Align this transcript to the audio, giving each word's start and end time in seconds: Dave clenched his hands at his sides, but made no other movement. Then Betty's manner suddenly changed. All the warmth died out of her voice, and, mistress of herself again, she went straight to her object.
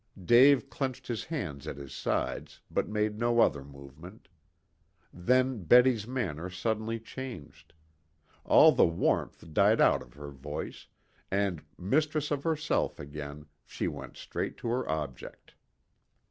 Dave 0.25 0.67
clenched 0.71 1.05
his 1.05 1.25
hands 1.25 1.67
at 1.67 1.77
his 1.77 1.93
sides, 1.93 2.59
but 2.71 2.89
made 2.89 3.19
no 3.19 3.39
other 3.39 3.63
movement. 3.63 4.29
Then 5.13 5.61
Betty's 5.63 6.07
manner 6.07 6.49
suddenly 6.49 6.99
changed. 6.99 7.71
All 8.43 8.71
the 8.71 8.83
warmth 8.83 9.53
died 9.53 9.79
out 9.79 10.01
of 10.01 10.13
her 10.15 10.31
voice, 10.31 10.87
and, 11.29 11.63
mistress 11.77 12.31
of 12.31 12.41
herself 12.43 12.99
again, 12.99 13.45
she 13.63 13.87
went 13.87 14.17
straight 14.17 14.57
to 14.57 14.69
her 14.69 14.89
object. 14.89 15.53